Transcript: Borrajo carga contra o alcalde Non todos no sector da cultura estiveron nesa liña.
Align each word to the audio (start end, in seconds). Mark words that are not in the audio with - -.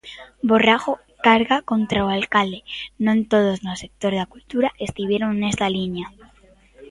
Borrajo 0.49 0.93
carga 1.27 1.57
contra 1.71 2.05
o 2.05 2.07
alcalde 2.17 2.59
Non 3.05 3.17
todos 3.31 3.57
no 3.65 3.73
sector 3.83 4.11
da 4.15 4.29
cultura 4.33 4.69
estiveron 4.87 5.31
nesa 5.41 5.67
liña. 5.77 6.07